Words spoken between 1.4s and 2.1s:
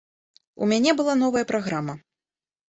праграма.